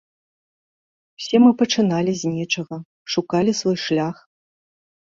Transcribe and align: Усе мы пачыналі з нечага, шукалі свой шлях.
Усе 1.21 1.37
мы 1.45 1.51
пачыналі 1.61 2.11
з 2.23 2.35
нечага, 2.35 2.75
шукалі 3.17 3.51
свой 3.61 3.77
шлях. 3.89 4.15